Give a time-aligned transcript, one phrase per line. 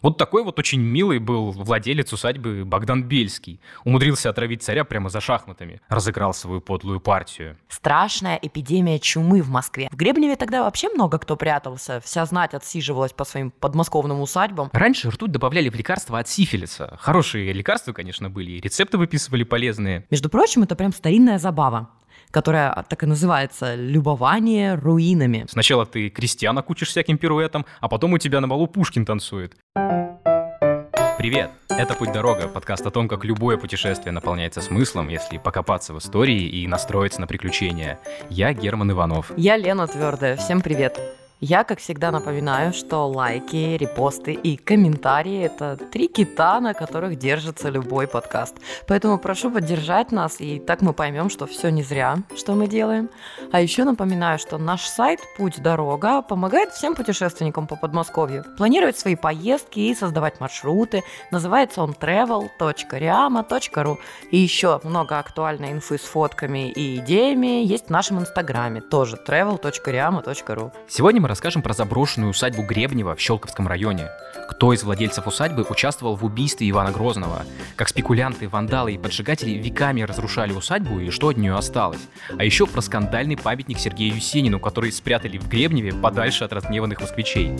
[0.00, 3.60] Вот такой вот очень милый был владелец усадьбы Богдан Бельский.
[3.84, 5.80] Умудрился отравить царя прямо за шахматами.
[5.88, 7.56] Разыграл свою подлую партию.
[7.68, 9.88] Страшная эпидемия чумы в Москве.
[9.90, 12.00] В Гребневе тогда вообще много кто прятался.
[12.00, 14.70] Вся знать отсиживалась по своим подмосковным усадьбам.
[14.72, 16.96] Раньше ртуть добавляли в лекарства от сифилиса.
[17.00, 20.06] Хорошие лекарства, конечно, были, и рецепты выписывали полезные.
[20.10, 21.90] Между прочим, это прям старинная забава
[22.30, 25.46] которая так и называется «Любование руинами».
[25.48, 29.56] Сначала ты крестьяна кучишь всяким пируэтом, а потом у тебя на балу Пушкин танцует.
[31.18, 31.50] Привет!
[31.68, 36.66] Это «Путь-дорога»— подкаст о том, как любое путешествие наполняется смыслом, если покопаться в истории и
[36.66, 37.98] настроиться на приключения.
[38.30, 39.32] Я Герман Иванов.
[39.36, 40.36] Я Лена Твердая.
[40.36, 41.00] Всем привет!
[41.40, 47.68] Я, как всегда, напоминаю, что лайки, репосты и комментарии– это три кита, на которых держится
[47.68, 48.56] любой подкаст.
[48.88, 53.08] Поэтому прошу поддержать нас, и так мы поймем, что все не зря, что мы делаем.
[53.52, 59.14] А еще напоминаю, что наш сайт «Путь дорога» помогает всем путешественникам по Подмосковью планировать свои
[59.14, 61.04] поездки и создавать маршруты.
[61.30, 63.96] Называется он travel.riama.ru.
[64.32, 70.72] И еще много актуальной инфы с фотками и идеями есть в нашем инстаграме, тоже travel.riama.ru.
[70.88, 74.08] Сегодня мы расскажем про заброшенную усадьбу Гребнева в Щелковском районе.
[74.48, 77.44] Кто из владельцев усадьбы участвовал в убийстве Ивана Грозного?
[77.76, 82.08] Как спекулянты, вандалы и поджигатели веками разрушали усадьбу и что от нее осталось?
[82.36, 87.52] А еще про скандальный памятник Сергею Юсенину, который спрятали в Гребневе подальше от разгневанных москвичей.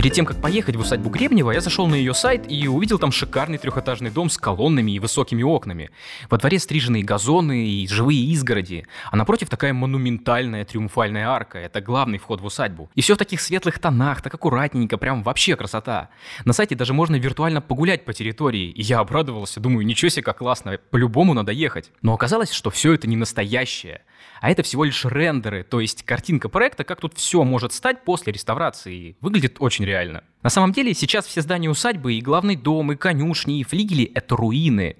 [0.00, 3.12] Перед тем, как поехать в усадьбу Гребнева, я зашел на ее сайт и увидел там
[3.12, 5.90] шикарный трехэтажный дом с колоннами и высокими окнами.
[6.30, 11.58] Во дворе стриженные газоны и живые изгороди, а напротив такая монументальная триумфальная арка.
[11.58, 12.88] Это главный вход в усадьбу.
[12.94, 16.08] И все в таких светлых тонах, так аккуратненько, прям вообще красота.
[16.46, 20.38] На сайте даже можно виртуально погулять по территории, и я обрадовался, думаю, ничего себе, как
[20.38, 21.90] классно, по-любому надо ехать.
[22.00, 24.00] Но оказалось, что все это не настоящее.
[24.40, 28.32] А это всего лишь рендеры, то есть картинка проекта, как тут все может стать после
[28.32, 29.16] реставрации.
[29.20, 30.24] Выглядит очень реально.
[30.42, 34.36] На самом деле сейчас все здания усадьбы, и главный дом, и конюшни, и флигели— это
[34.36, 34.96] руины.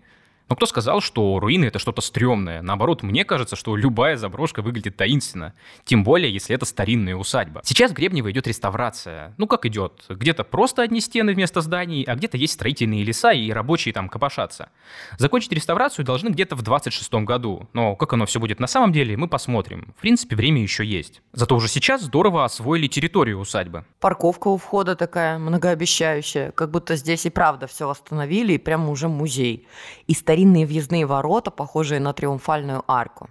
[0.51, 2.61] Но кто сказал, что руины это что-то стрёмное?
[2.61, 5.55] Наоборот, мне кажется, что любая заброшка выглядит таинственно.
[5.84, 7.61] Тем более, если это старинная усадьба.
[7.62, 9.33] Сейчас в Гребнево идет реставрация.
[9.39, 10.05] Ну как идет?
[10.09, 14.71] Где-то просто одни стены вместо зданий, а где-то есть строительные леса и рабочие там копошатся.
[15.19, 17.69] Закончить реставрацию должны где-то в 26 году.
[17.72, 19.94] Но как оно все будет на самом деле, мы посмотрим.
[19.97, 21.22] В принципе, время еще есть.
[21.33, 23.84] Зато уже сейчас здорово освоили территорию усадьбы.
[24.00, 29.06] Парковка у входа такая многообещающая, как будто здесь и правда все восстановили, и прямо уже
[29.06, 29.69] музей.
[30.09, 33.28] И старинные въездные ворота, похожие на триумфальную арку.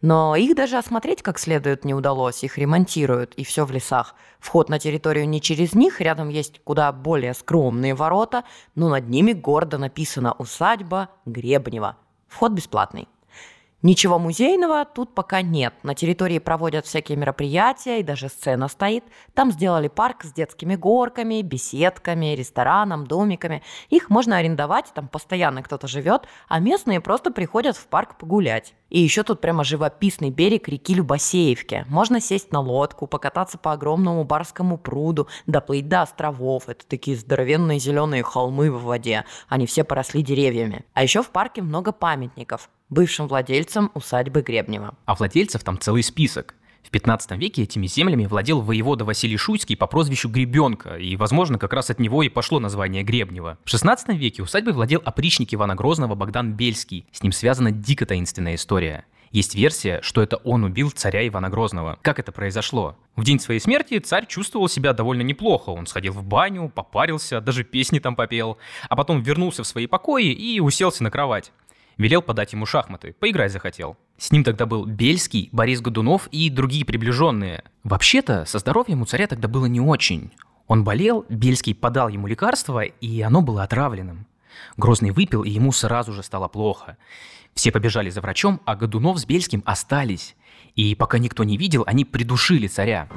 [0.00, 4.14] Но их даже осмотреть как следует не удалось, их ремонтируют, и все в лесах.
[4.38, 8.44] Вход на территорию не через них, рядом есть куда более скромные ворота,
[8.76, 11.96] но над ними гордо написано «Усадьба Гребнева».
[12.28, 13.08] Вход бесплатный.
[13.84, 15.74] Ничего музейного тут пока нет.
[15.82, 19.04] На территории проводят всякие мероприятия, и даже сцена стоит.
[19.34, 23.62] Там сделали парк с детскими горками, беседками, рестораном, домиками.
[23.90, 28.72] Их можно арендовать, там постоянно кто-то живет, а местные просто приходят в парк погулять.
[28.88, 31.84] И еще тут прямо живописный берег реки Любасеевки.
[31.90, 36.70] Можно сесть на лодку, покататься по огромному барскому пруду, доплыть до островов.
[36.70, 39.26] Это такие здоровенные зеленые холмы в воде.
[39.46, 40.86] Они все поросли деревьями.
[40.94, 44.94] А еще в парке много памятников бывшим владельцам усадьбы Гребнева.
[45.04, 46.54] А владельцев там целый список.
[46.84, 51.72] В 15 веке этими землями владел воевода Василий Шуйский по прозвищу Гребенка, и, возможно, как
[51.72, 53.58] раз от него и пошло название Гребнева.
[53.64, 57.06] В 16 веке усадьбой владел опричник Ивана Грозного Богдан Бельский.
[57.10, 59.04] С ним связана дико таинственная история.
[59.34, 61.98] Есть версия, что это он убил царя Ивана Грозного.
[62.02, 62.96] Как это произошло?
[63.16, 65.70] В день своей смерти царь чувствовал себя довольно неплохо.
[65.70, 70.30] Он сходил в баню, попарился, даже песни там попел, а потом вернулся в свои покои
[70.30, 71.50] и уселся на кровать.
[71.96, 73.96] Велел подать ему шахматы, поиграть захотел.
[74.18, 77.62] С ним тогда был Бельский, Борис Годунов и другие приближенные.
[77.84, 80.32] Вообще-то, со здоровьем у царя тогда было не очень.
[80.66, 84.26] Он болел, Бельский подал ему лекарство, и оно было отравленным.
[84.76, 86.96] Грозный выпил, и ему сразу же стало плохо.
[87.54, 90.36] Все побежали за врачом, а Годунов с Бельским остались.
[90.74, 93.08] И пока никто не видел, они придушили царя.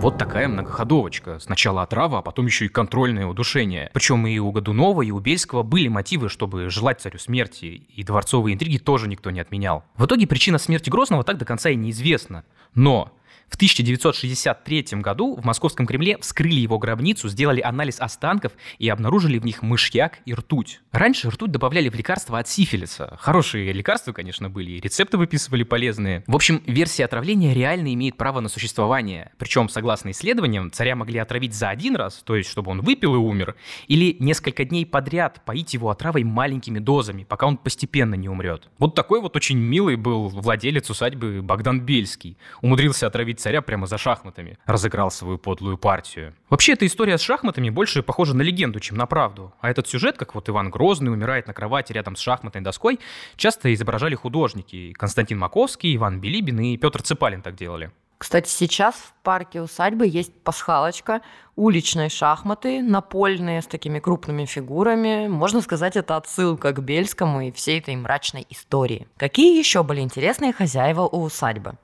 [0.00, 1.38] Вот такая многоходовочка.
[1.40, 3.90] Сначала отрава, а потом еще и контрольное удушение.
[3.92, 8.54] Причем и у Годунова, и у Бельского были мотивы, чтобы желать царю смерти, и дворцовые
[8.54, 9.84] интриги тоже никто не отменял.
[9.98, 12.44] В итоге причина смерти Грозного так до конца и неизвестна.
[12.74, 13.12] Но
[13.50, 19.44] в 1963 году в Московском Кремле вскрыли его гробницу, сделали анализ останков и обнаружили в
[19.44, 20.80] них мышьяк и ртуть.
[20.92, 23.16] Раньше ртуть добавляли в лекарства от сифилиса.
[23.20, 26.22] Хорошие лекарства, конечно, были, и рецепты выписывали полезные.
[26.28, 29.32] В общем, версия отравления реально имеет право на существование.
[29.36, 33.18] Причем, согласно исследованиям, царя могли отравить за один раз, то есть чтобы он выпил и
[33.18, 33.56] умер,
[33.88, 38.68] или несколько дней подряд поить его отравой маленькими дозами, пока он постепенно не умрет.
[38.78, 42.36] Вот такой вот очень милый был владелец усадьбы Богдан Бельский.
[42.62, 46.34] Умудрился отравить царя прямо за шахматами, разыграл свою подлую партию.
[46.48, 49.52] Вообще, эта история с шахматами больше похожа на легенду, чем на правду.
[49.60, 53.00] А этот сюжет, как вот Иван Грозный умирает на кровати рядом с шахматной доской,
[53.36, 54.92] часто изображали художники.
[54.92, 57.90] Константин Маковский, Иван Билибин и Петр Цепалин так делали.
[58.20, 61.22] Кстати, сейчас в парке усадьбы есть пасхалочка,
[61.56, 65.26] уличные шахматы, напольные с такими крупными фигурами.
[65.26, 69.08] Можно сказать, это отсылка к Бельскому и всей этой мрачной истории.
[69.16, 71.78] Какие еще были интересные хозяева у усадьбы?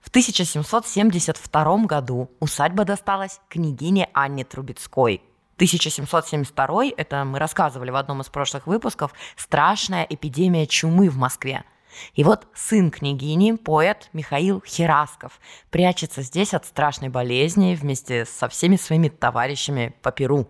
[0.00, 5.22] В 1772 году усадьба досталась княгине Анне Трубецкой.
[5.56, 11.64] 1772– это мы рассказывали в одном из прошлых выпусков, страшная эпидемия чумы в Москве–
[12.14, 18.76] и вот сын княгини, поэт Михаил Херасков, прячется здесь от страшной болезни вместе со всеми
[18.76, 20.48] своими товарищами по Перу.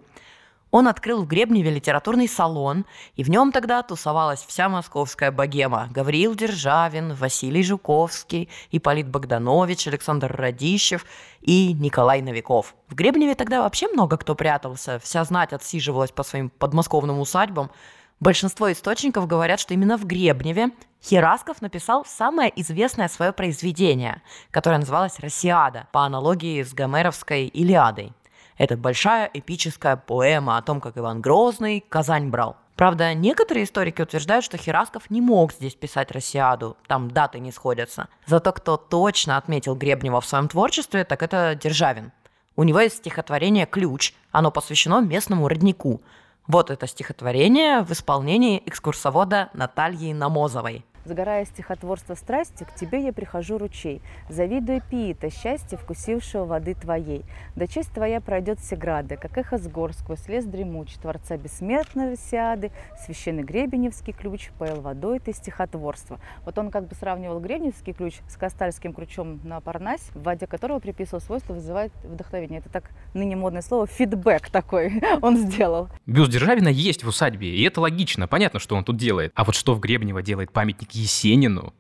[0.70, 2.86] Он открыл в Гребневе литературный салон,
[3.16, 5.88] и в нем тогда тусовалась вся московская богема.
[5.90, 11.04] Гавриил Державин, Василий Жуковский, Ипполит Богданович, Александр Радищев
[11.40, 12.74] и Николай Новиков.
[12.88, 17.70] В Гребневе тогда вообще много кто прятался, вся знать отсиживалась по своим подмосковным усадьбам–
[18.20, 20.72] Большинство источников говорят, что именно в Гребневе
[21.02, 24.20] Херасков написал самое известное свое произведение,
[24.50, 28.12] которое называлось «Россиада», по аналогии с гомеровской «Илиадой».
[28.60, 32.58] Это большая эпическая поэма о том, как Иван Грозный Казань брал.
[32.76, 38.08] Правда, некоторые историки утверждают, что Херасков не мог здесь писать «Россиаду», там даты не сходятся.
[38.26, 42.12] Зато кто точно отметил Гребнева в своем творчестве, так это Державин.
[42.54, 46.02] У него есть стихотворение «Ключ», оно посвящено местному роднику–
[46.46, 50.84] вот это стихотворение в исполнении экскурсовода Натальи Намозовой.
[51.04, 57.24] Загорая стихотворство страсти, к тебе я прихожу ручей, завидуя пиита, счастье вкусившего воды твоей.
[57.56, 62.16] Да честь твоя пройдет все грады, как эхо с гор сквозь лес дремуч, Творца бессмертного
[62.16, 62.70] Сиады,
[63.02, 66.20] священный гребеневский ключ, поел водой ты стихотворство.
[66.44, 70.80] Вот он как бы сравнивал гребеневский ключ с кастальским ключом на Парнасе, в воде которого
[70.80, 72.60] приписывал свойство вызывает вдохновение.
[72.60, 75.88] Это так ныне модное слово фидбэк такой он сделал.
[76.04, 79.32] Бюст Державина есть в усадьбе, и это логично, понятно, что он тут делает.
[79.34, 81.72] А вот что в Гребнево делает памятник к Есенину.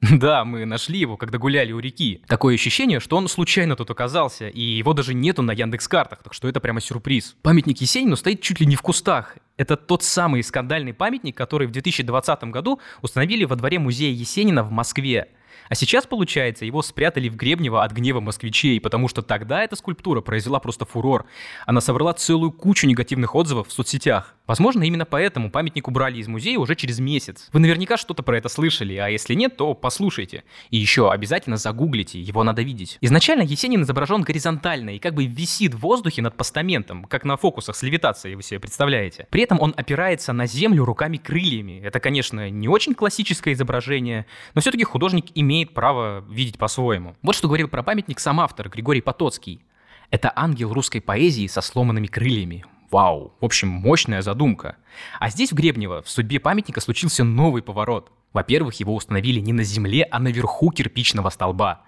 [0.18, 2.22] Да, мы нашли его, когда гуляли у реки.
[2.28, 6.48] Такое ощущение, что он случайно тут оказался, и его даже нету на Яндекс-картах, так что
[6.48, 7.34] это прямо сюрприз.
[7.42, 9.36] Памятник Есенину стоит чуть ли не в кустах.
[9.56, 14.70] Это тот самый скандальный памятник, который в 2020 году установили во дворе музея Есенина в
[14.70, 15.28] Москве.
[15.68, 20.20] А сейчас, получается, его спрятали в Гребнево от гнева москвичей, потому что тогда эта скульптура
[20.20, 21.26] произвела просто фурор.
[21.66, 24.34] Она собрала целую кучу негативных отзывов в соцсетях.
[24.48, 27.50] Возможно, именно поэтому памятник убрали из музея уже через месяц.
[27.52, 30.42] Вы наверняка что-то про это слышали, а если нет, то послушайте.
[30.70, 32.96] И еще обязательно загуглите, его надо видеть.
[33.02, 37.76] Изначально Есенин изображен горизонтально и как бы висит в воздухе над постаментом, как на фокусах
[37.76, 39.26] с левитацией, вы себе представляете.
[39.28, 41.82] При этом он опирается на землю руками-крыльями.
[41.84, 44.24] Это, конечно, не очень классическое изображение,
[44.54, 47.16] но все-таки художник имеет право видеть по-своему.
[47.22, 49.62] Вот что говорил про памятник сам автор Григорий Потоцкий.
[50.10, 52.64] Это ангел русской поэзии со сломанными крыльями.
[52.90, 54.76] Вау, в общем, мощная задумка.
[55.20, 58.10] А здесь, в Гребнево, в судьбе памятника случился новый поворот.
[58.32, 61.82] Во-первых, его установили не на земле, а наверху кирпичного столба.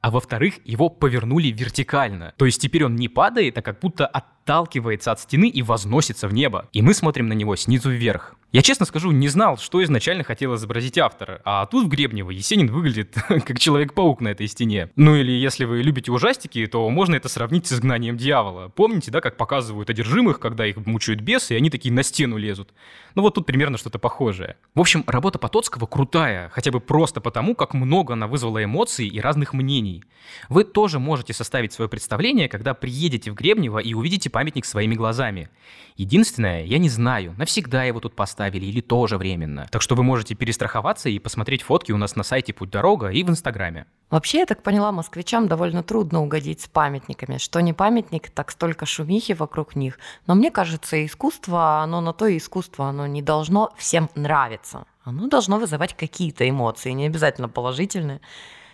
[0.00, 2.34] А во-вторых, его повернули вертикально.
[2.36, 4.06] То есть теперь он не падает, а как будто
[4.44, 6.68] отталкивается от стены и возносится в небо.
[6.72, 8.36] И мы смотрим на него снизу вверх.
[8.52, 11.40] Я честно скажу, не знал, что изначально хотел изобразить автор.
[11.44, 14.90] А тут в Гребнево Есенин выглядит как Человек-паук на этой стене.
[14.94, 18.68] Ну или если вы любите ужастики, то можно это сравнить с изгнанием дьявола.
[18.68, 22.72] Помните, да, как показывают одержимых, когда их мучают бесы, и они такие на стену лезут?
[23.16, 24.56] Ну вот тут примерно что-то похожее.
[24.76, 29.20] В общем, работа Потоцкого крутая, хотя бы просто потому, как много она вызвала эмоций и
[29.20, 30.04] разных мнений.
[30.48, 35.48] Вы тоже можете составить свое представление, когда приедете в Гребнево и увидите памятник своими глазами.
[35.96, 39.66] Единственное, я не знаю, навсегда его тут поставить оставили или тоже временно.
[39.70, 43.22] Так что вы можете перестраховаться и посмотреть фотки у нас на сайте Путь Дорога и
[43.22, 43.86] в Инстаграме.
[44.10, 47.38] Вообще, я так поняла, москвичам довольно трудно угодить с памятниками.
[47.38, 49.98] Что не памятник, так столько шумихи вокруг них.
[50.26, 54.84] Но мне кажется, искусство, оно на то и искусство, оно не должно всем нравиться.
[55.04, 58.20] Оно должно вызывать какие-то эмоции, не обязательно положительные.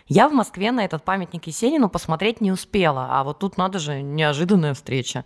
[0.07, 4.01] Я в Москве на этот памятник Есенину посмотреть не успела, а вот тут надо же
[4.01, 5.25] неожиданная встреча.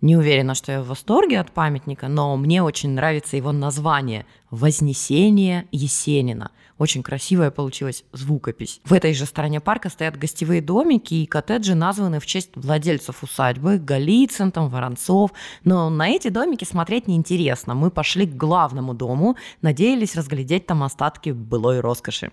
[0.00, 5.66] Не уверена, что я в восторге от памятника, но мне очень нравится его название «Вознесение
[5.72, 6.50] Есенина».
[6.76, 8.80] Очень красивая получилась звукопись.
[8.84, 13.78] В этой же стороне парка стоят гостевые домики и коттеджи, названы в честь владельцев усадьбы,
[13.78, 15.32] Голицын, там, Воронцов.
[15.62, 17.74] Но на эти домики смотреть неинтересно.
[17.74, 22.32] Мы пошли к главному дому, надеялись разглядеть там остатки былой роскоши.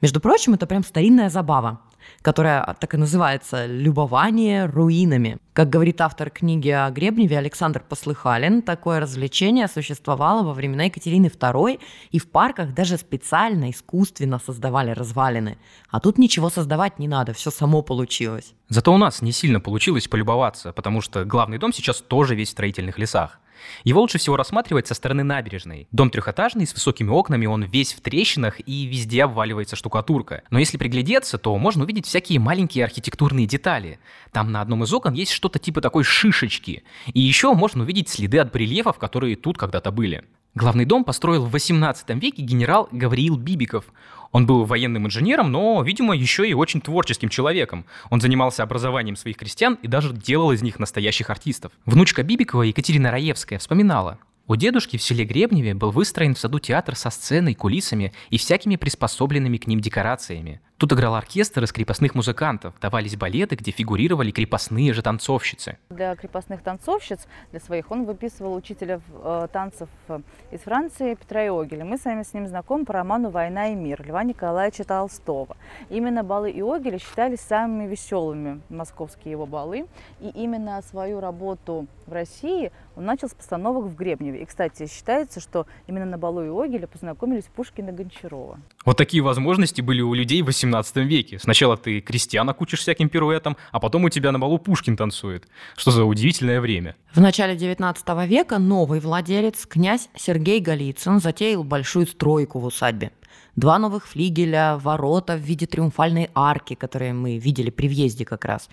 [0.00, 1.80] Между прочим, это прям старинная забава
[2.22, 5.38] которая так и называется «Любование руинами».
[5.52, 11.80] Как говорит автор книги о Гребневе Александр Послыхалин, такое развлечение существовало во времена Екатерины II,
[12.10, 15.58] и в парках даже специально, искусственно создавали развалины.
[15.90, 18.54] А тут ничего создавать не надо, все само получилось.
[18.68, 22.52] Зато у нас не сильно получилось полюбоваться, потому что главный дом сейчас тоже весь в
[22.52, 23.40] строительных лесах.
[23.84, 25.88] Его лучше всего рассматривать со стороны набережной.
[25.92, 30.42] Дом трехэтажный, с высокими окнами, он весь в трещинах и везде обваливается штукатурка.
[30.50, 33.98] Но если приглядеться, то можно увидеть всякие маленькие архитектурные детали.
[34.32, 36.82] Там на одном из окон есть что-то типа такой шишечки.
[37.12, 40.24] И еще можно увидеть следы от барельефов, которые тут когда-то были.
[40.58, 43.84] Главный дом построил в 18 веке генерал Гавриил Бибиков.
[44.32, 47.84] Он был военным инженером, но, видимо, еще и очень творческим человеком.
[48.10, 51.70] Он занимался образованием своих крестьян и даже делал из них настоящих артистов.
[51.86, 54.18] Внучка Бибикова Екатерина Раевская вспоминала.
[54.48, 58.74] У дедушки в селе Гребневе был выстроен в саду театр со сценой, кулисами и всякими
[58.74, 60.60] приспособленными к ним декорациями.
[60.78, 65.76] Тут играл оркестр из крепостных музыкантов, давались балеты, где фигурировали крепостные же танцовщицы.
[65.90, 70.20] Для крепостных танцовщиц, для своих, он выписывал учителя э, танцев э,
[70.52, 71.84] из Франции Петра Иогеля.
[71.84, 75.56] Мы с вами с ним знакомы по роману «Война и мир» Льва Николаевича Толстого.
[75.90, 79.86] Именно балы Иогеля считались самыми веселыми московские его балы.
[80.20, 84.42] И именно свою работу в России он начал с постановок в Гребневе.
[84.42, 88.60] И, кстати, считается, что именно на балу Иогеля познакомились Пушкин и Гончарова.
[88.84, 91.38] Вот такие возможности были у людей 18 18 веке.
[91.38, 95.48] Сначала ты крестьяна кучишь всяким пируэтом, а потом у тебя на балу Пушкин танцует.
[95.76, 96.96] Что за удивительное время.
[97.12, 103.12] В начале 19 века новый владелец, князь Сергей Голицын, затеял большую стройку в усадьбе.
[103.56, 108.68] Два новых флигеля, ворота в виде триумфальной арки, которые мы видели при въезде как раз,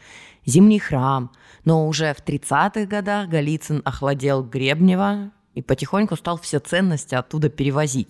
[0.46, 1.32] зимний храм.
[1.64, 8.10] Но уже в 30-х годах Голицын охладел Гребнева, и потихоньку стал все ценности оттуда перевозить.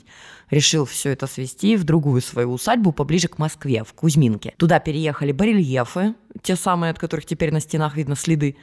[0.49, 4.53] Решил все это свести в другую свою усадьбу поближе к Москве, в Кузьминке.
[4.57, 8.57] Туда переехали барельефы, те самые, от которых теперь на стенах видно следы.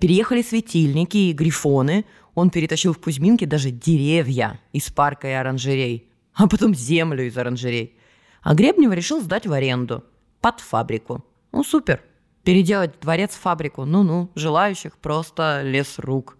[0.00, 2.04] Переехали светильники и грифоны.
[2.34, 7.96] Он перетащил в Кузьминке даже деревья из парка и оранжерей, а потом землю из оранжерей.
[8.42, 10.04] А Гребнева решил сдать в аренду
[10.40, 11.24] под фабрику.
[11.52, 12.02] Ну, супер.
[12.44, 13.84] Переделать дворец в фабрику.
[13.84, 16.37] Ну-ну, желающих просто лес рук.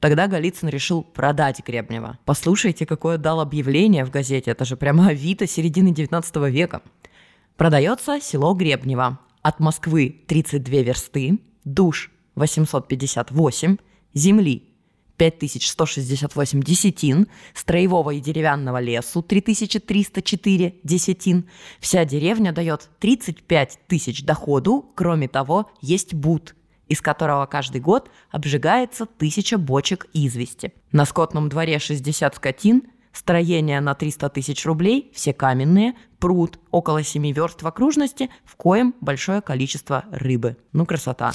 [0.00, 2.18] Тогда Голицын решил продать Гребнева.
[2.24, 4.50] Послушайте, какое дал объявление в газете.
[4.50, 6.82] Это же прямо Авито середины 19 века.
[7.56, 9.18] Продается село Гребнево.
[9.42, 13.76] От Москвы 32 версты, душ 858,
[14.12, 14.64] земли
[15.16, 21.48] 5168 десятин, строевого и деревянного лесу 3304 десятин.
[21.80, 26.54] Вся деревня дает 35 тысяч доходу, кроме того, есть бут
[26.88, 30.72] из которого каждый год обжигается тысяча бочек извести.
[30.92, 37.32] На скотном дворе 60 скотин, строение на 300 тысяч рублей, все каменные, пруд около 7
[37.32, 40.56] верст в окружности, в коем большое количество рыбы.
[40.72, 41.32] Ну, красота.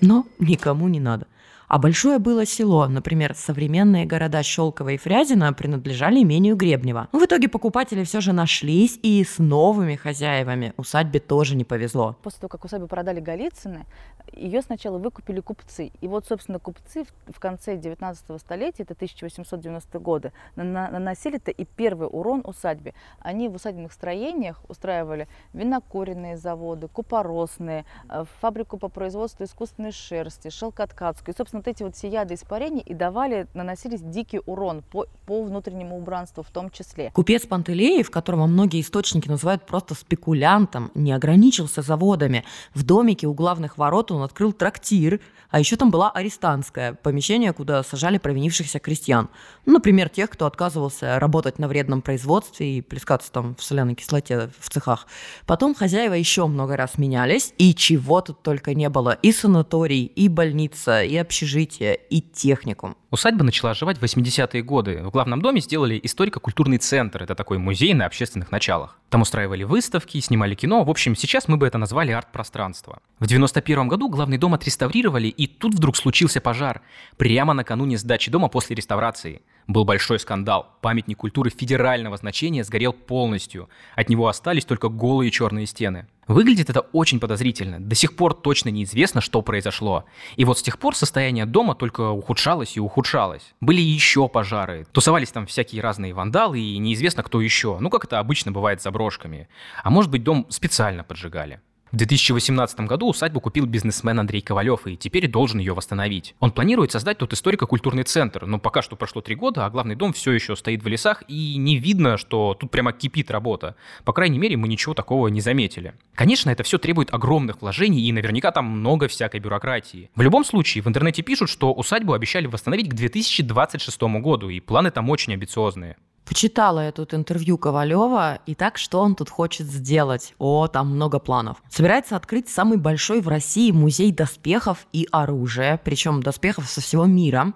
[0.00, 1.26] Но никому не надо.
[1.72, 7.08] А большое было село, например, современные города Щелково и Фрязино принадлежали имению Гребнева.
[7.12, 12.14] Но в итоге покупатели все же нашлись, и с новыми хозяевами усадьбе тоже не повезло.
[12.22, 13.86] После того, как усадьбу продали Голицыны,
[14.34, 15.92] ее сначала выкупили купцы.
[16.02, 22.42] И вот, собственно, купцы в конце 19 столетия, это 1890 годы, наносили-то и первый урон
[22.44, 22.92] усадьбе.
[23.18, 31.34] Они в усадебных строениях устраивали винокуренные заводы, купоросные, э, фабрику по производству искусственной шерсти, шелкоткацкую.
[31.34, 35.42] И, собственно, вот эти вот все яды испарения и давали, наносились дикий урон по, по
[35.44, 37.10] внутреннему убранству в том числе.
[37.14, 42.44] Купец Пантелеев, которого многие источники называют просто спекулянтом, не ограничился заводами.
[42.74, 47.82] В домике у главных ворот он открыл трактир, а еще там была арестантская, помещение, куда
[47.82, 49.28] сажали провинившихся крестьян.
[49.66, 54.50] Ну, например, тех, кто отказывался работать на вредном производстве и плескаться там в соляной кислоте
[54.58, 55.06] в цехах.
[55.46, 59.18] Потом хозяева еще много раз менялись, и чего тут только не было.
[59.22, 62.96] И санаторий, и больница, и общежитие, и техникум.
[63.10, 65.02] Усадьба начала оживать в 80-е годы.
[65.02, 67.22] В главном доме сделали историко-культурный центр.
[67.22, 68.98] Это такой музей на общественных началах.
[69.10, 70.84] Там устраивали выставки, снимали кино.
[70.84, 73.00] В общем, сейчас мы бы это назвали арт-пространство.
[73.18, 76.80] В 91 году главный дом отреставрировали, и тут вдруг случился пожар.
[77.18, 79.42] Прямо накануне сдачи дома после реставрации.
[79.66, 80.76] Был большой скандал.
[80.80, 83.68] Памятник культуры федерального значения сгорел полностью.
[83.94, 86.06] От него остались только голые черные стены.
[86.26, 87.80] Выглядит это очень подозрительно.
[87.80, 90.04] До сих пор точно неизвестно, что произошло.
[90.36, 93.54] И вот с тех пор состояние дома только ухудшалось и ухудшалось.
[93.60, 94.86] Были еще пожары.
[94.92, 97.78] Тусовались там всякие разные вандалы и неизвестно кто еще.
[97.80, 99.48] Ну, как это обычно бывает с заброшками.
[99.82, 101.60] А может быть, дом специально поджигали.
[101.92, 106.34] В 2018 году усадьбу купил бизнесмен Андрей Ковалев и теперь должен ее восстановить.
[106.40, 110.14] Он планирует создать тут историко-культурный центр, но пока что прошло три года, а главный дом
[110.14, 113.76] все еще стоит в лесах и не видно, что тут прямо кипит работа.
[114.04, 115.92] По крайней мере, мы ничего такого не заметили.
[116.14, 120.10] Конечно, это все требует огромных вложений и наверняка там много всякой бюрократии.
[120.14, 124.90] В любом случае, в интернете пишут, что усадьбу обещали восстановить к 2026 году, и планы
[124.92, 125.98] там очень амбициозные.
[126.32, 130.32] Почитала я тут интервью Ковалева, и так, что он тут хочет сделать?
[130.38, 131.58] О, там много планов.
[131.68, 137.52] Собирается открыть самый большой в России музей доспехов и оружия, причем доспехов со всего мира,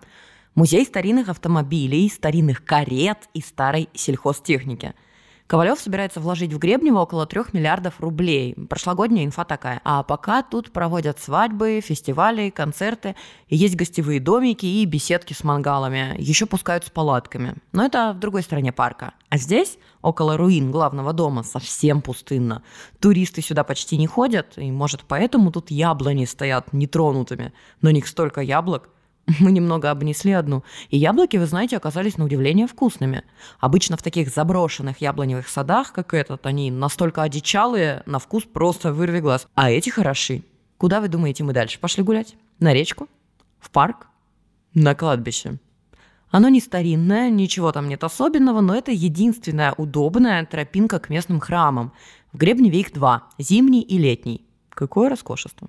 [0.54, 4.92] музей старинных автомобилей, старинных карет и старой сельхозтехники–
[5.46, 8.54] Ковалев собирается вложить в Гребнево около 3 миллиардов рублей.
[8.68, 9.80] Прошлогодняя инфа такая.
[9.84, 13.14] А пока тут проводят свадьбы, фестивали, концерты.
[13.48, 16.16] Есть гостевые домики и беседки с мангалами.
[16.18, 17.54] Еще пускают с палатками.
[17.70, 19.14] Но это в другой стороне парка.
[19.28, 22.64] А здесь, около руин главного дома, совсем пустынно.
[22.98, 27.52] Туристы сюда почти не ходят, и, может, поэтому тут яблони стоят нетронутыми.
[27.82, 28.88] На них столько яблок.
[29.40, 33.24] Мы немного обнесли одну, и яблоки, вы знаете, оказались на удивление вкусными.
[33.58, 39.20] Обычно в таких заброшенных яблоневых садах, как этот, они настолько одичалые, на вкус просто вырви
[39.20, 39.48] глаз.
[39.54, 40.44] А эти хороши.
[40.78, 41.80] Куда вы думаете мы дальше?
[41.80, 42.36] Пошли гулять?
[42.60, 43.08] На речку?
[43.58, 44.06] В парк?
[44.74, 45.58] На кладбище?
[46.30, 51.92] Оно не старинное, ничего там нет особенного, но это единственная удобная тропинка к местным храмам.
[52.32, 54.46] В Гребневе их два– зимний и летний.
[54.68, 55.68] Какое роскошество.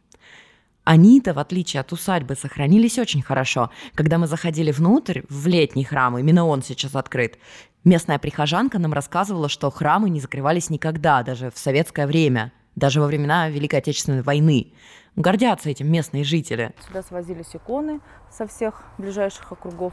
[0.88, 3.72] Они-то, в отличие от усадьбы, сохранились очень хорошо.
[3.94, 7.38] Когда мы заходили внутрь, в летний храм, именно он сейчас открыт,
[7.84, 13.08] местная прихожанка нам рассказывала, что храмы не закрывались никогда, даже в советское время, даже во
[13.08, 14.72] времена Великой Отечественной войны.
[15.17, 16.74] Гордятся этим местные жители.
[16.88, 18.00] Сюда свозились иконы
[18.32, 19.91] со всех ближайших округов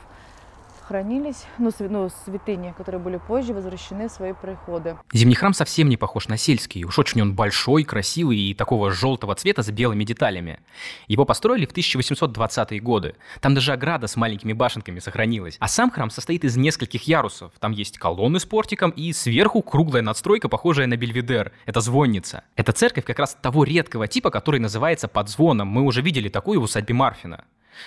[0.87, 4.97] хранились, ну, ну, святыни, которые были позже возвращены в свои приходы.
[5.12, 6.85] Зимний храм совсем не похож на сельский.
[6.85, 10.61] Уж очень он большой, красивый и такого желтого цвета с белыми деталями.
[11.09, 13.17] Его построили в 1820-е годы.
[13.41, 15.57] Там даже ограда с маленькими башенками сохранилась.
[15.59, 17.53] А сам храм состоит из нескольких ярусов.
[17.59, 21.53] Там есть колонны с портиком и сверху круглая надстройка, похожая на бельведер.
[21.67, 22.45] Это звонница.
[22.57, 25.69] Это церковь как раз того редкого типа, который называется подзвоном.
[25.69, 27.45] Мы уже видели такую в усадьбе Марфина.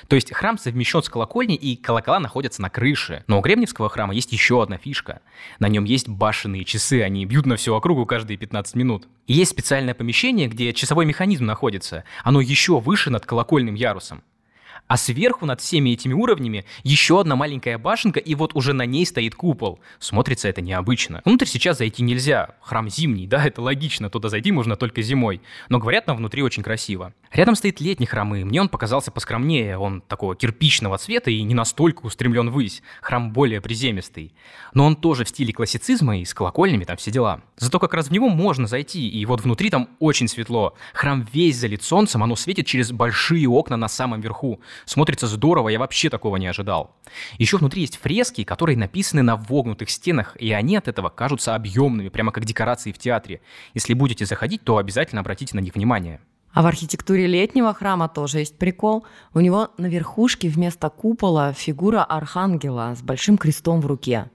[0.07, 3.23] То есть храм совмещен с колокольней, и колокола находятся на крыше.
[3.27, 5.21] Но у Гребневского храма есть еще одна фишка.
[5.59, 9.07] На нем есть башенные часы, они бьют на всю округу каждые 15 минут.
[9.27, 12.03] И есть специальное помещение, где часовой механизм находится.
[12.23, 14.23] Оно еще выше над колокольным ярусом.
[14.87, 19.05] А сверху над всеми этими уровнями еще одна маленькая башенка, и вот уже на ней
[19.05, 19.79] стоит купол.
[19.99, 21.21] Смотрится это необычно.
[21.25, 22.55] Внутрь сейчас зайти нельзя.
[22.61, 25.41] Храм зимний, да, это логично, туда зайти можно только зимой.
[25.69, 27.13] Но говорят, там внутри очень красиво.
[27.33, 29.77] Рядом стоит летний храм, и мне он показался поскромнее.
[29.77, 32.81] Он такого кирпичного цвета и не настолько устремлен ввысь.
[33.01, 34.33] Храм более приземистый.
[34.73, 37.41] Но он тоже в стиле классицизма и с колокольнями там все дела.
[37.57, 40.75] Зато как раз в него можно зайти, и вот внутри там очень светло.
[40.93, 44.61] Храм весь залит солнцем, оно светит через большие окна на самом верху.
[44.85, 46.95] Смотрится здорово, я вообще такого не ожидал.
[47.37, 52.09] Еще внутри есть фрески, которые написаны на вогнутых стенах, и они от этого кажутся объемными,
[52.09, 53.41] прямо как декорации в театре.
[53.73, 56.19] Если будете заходить, то обязательно обратите на них внимание.
[56.53, 59.05] А в архитектуре летнего храма тоже есть прикол.
[59.33, 64.31] У него на верхушке вместо купола фигура архангела с большим крестом в руке.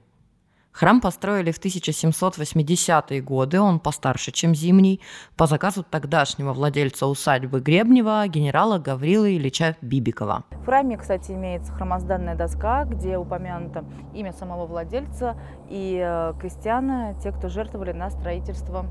[0.73, 5.01] Храм построили в 1780-е годы, он постарше, чем Зимний,
[5.37, 10.45] по заказу тогдашнего владельца усадьбы Гребнева, генерала Гаврилы Ильича Бибикова.
[10.51, 15.37] В храме, кстати, имеется хромозданная доска, где упомянуто имя самого владельца
[15.69, 18.87] и э, крестьяна, те, кто жертвовали на строительство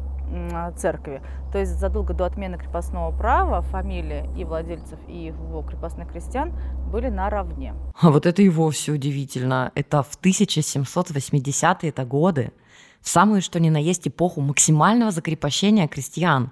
[0.78, 1.22] церкви.
[1.52, 6.54] То есть задолго до отмены крепостного права фамилия и владельцев, и его крепостных крестьян
[6.92, 7.74] были наравне.
[8.00, 9.72] А вот это и вовсе удивительно.
[9.76, 12.52] Это в 1780-е это годы,
[13.02, 16.52] в самую что ни на есть эпоху максимального закрепощения крестьян.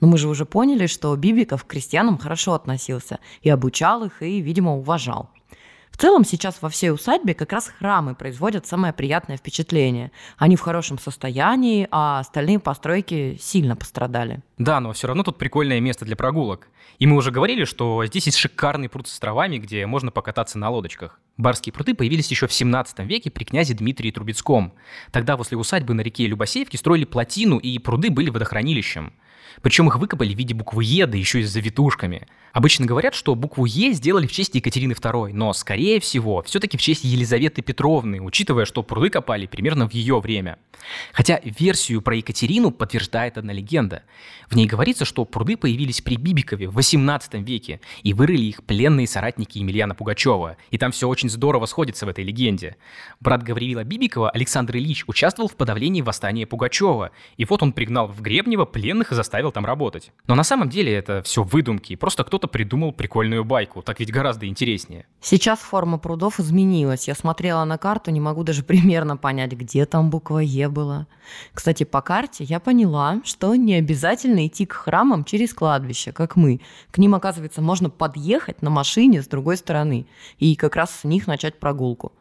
[0.00, 4.40] Но мы же уже поняли, что Бибиков к крестьянам хорошо относился и обучал их, и,
[4.40, 5.30] видимо, уважал.
[5.96, 10.12] В целом сейчас во всей усадьбе как раз храмы производят самое приятное впечатление.
[10.36, 14.42] Они в хорошем состоянии, а остальные постройки сильно пострадали.
[14.58, 16.68] Да, но все равно тут прикольное место для прогулок.
[16.98, 20.68] И мы уже говорили, что здесь есть шикарный пруд с островами, где можно покататься на
[20.68, 21.18] лодочках.
[21.38, 24.74] Барские пруды появились еще в 17 веке при князе Дмитрии Трубецком.
[25.12, 29.14] Тогда возле усадьбы на реке Любасеевки строили плотину, и пруды были водохранилищем.
[29.62, 32.26] Причем их выкопали в виде буквы Е, да еще и с завитушками.
[32.56, 36.80] Обычно говорят, что букву Е сделали в честь Екатерины II, но, скорее всего, все-таки в
[36.80, 40.56] честь Елизаветы Петровны, учитывая, что пруды копали примерно в ее время.
[41.12, 44.04] Хотя версию про Екатерину подтверждает одна легенда.
[44.48, 49.06] В ней говорится, что пруды появились при Бибикове в 18 веке, и вырыли их пленные
[49.06, 50.56] соратники Емельяна Пугачева.
[50.70, 52.76] И там все очень здорово сходится в этой легенде.
[53.20, 58.22] Брат Гавриила Бибикова, Александр Ильич, участвовал в подавлении восстания Пугачева, и вот он пригнал в
[58.22, 60.12] Гребнево пленных и заставил заставил там работать.
[60.26, 64.46] Но на самом деле это все выдумки, просто кто-то придумал прикольную байку, так ведь гораздо
[64.46, 65.04] интереснее.
[65.20, 67.08] Сейчас форма прудов изменилась.
[67.08, 71.06] Я смотрела на карту, не могу даже примерно понять, где там буква Е была.
[71.52, 76.60] Кстати, по карте я поняла, что не обязательно идти к храмам через кладбище, как мы.
[76.90, 80.06] К ним, оказывается, можно подъехать на машине с другой стороны
[80.38, 82.12] и как раз с них начать прогулку.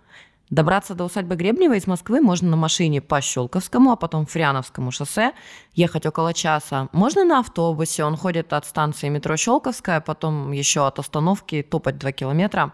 [0.52, 5.34] Добраться до усадьбы Гребнева из Москвы можно на машине по Щелковскому, а потом Фряновскому шоссе.
[5.74, 6.88] Ехать около часа.
[6.92, 12.12] Можно на автобусе, он ходит от станции метро Щелковская, потом еще от остановки топать 2
[12.12, 12.74] километра.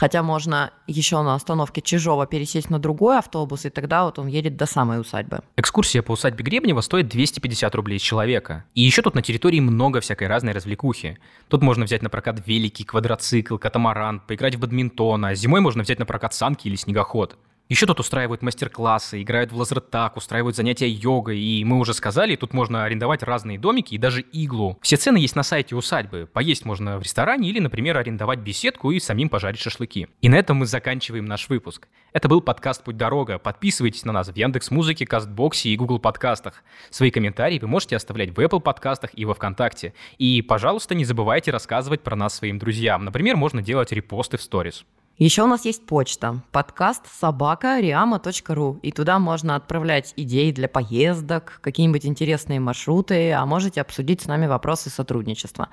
[0.00, 4.56] Хотя можно еще на остановке Чижова пересесть на другой автобус, и тогда вот он едет
[4.56, 5.40] до самой усадьбы.
[5.58, 8.64] Экскурсия по усадьбе Гребнева стоит 250 рублей с человека.
[8.74, 11.18] И еще тут на территории много всякой разной развлекухи.
[11.48, 15.98] Тут можно взять на прокат великий, квадроцикл, катамаран, поиграть в бадминтон, а зимой можно взять
[15.98, 17.36] на прокат санки или снегоход.
[17.70, 22.52] Еще тут устраивают мастер-классы, играют в лазертак, устраивают занятия йогой, и мы уже сказали, тут
[22.52, 24.76] можно арендовать разные домики и даже иглу.
[24.82, 26.28] Все цены есть на сайте усадьбы.
[26.32, 30.08] Поесть можно в ресторане или, например, арендовать беседку и самим пожарить шашлыки.
[30.20, 31.86] И на этом мы заканчиваем наш выпуск.
[32.12, 33.38] Это был подкаст «Путь дорога».
[33.38, 36.64] Подписывайтесь на нас в Яндекс Музыке, Кастбоксе и Google подкастах.
[36.90, 39.94] Свои комментарии вы можете оставлять в Apple подкастах и во Вконтакте.
[40.18, 43.04] И, пожалуйста, не забывайте рассказывать про нас своим друзьям.
[43.04, 44.84] Например, можно делать репосты в сторис.
[45.20, 46.40] Еще у нас есть почта.
[46.50, 48.80] Подкаст собака riama.ru.
[48.80, 54.46] И туда можно отправлять идеи для поездок, какие-нибудь интересные маршруты, а можете обсудить с нами
[54.46, 55.68] вопросы сотрудничества.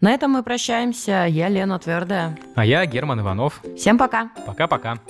[0.00, 1.26] На этом мы прощаемся.
[1.28, 2.38] Я Лена Твердая.
[2.54, 3.60] А я Герман Иванов.
[3.76, 4.30] Всем пока.
[4.46, 5.00] Пока-пока.